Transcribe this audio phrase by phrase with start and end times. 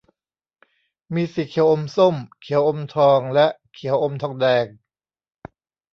[1.13, 4.65] มีสีเขียวอมส้ม เขียวอมทอง และเขียวอมทองแดง